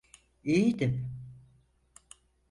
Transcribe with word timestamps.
İyiydim. 0.43 1.09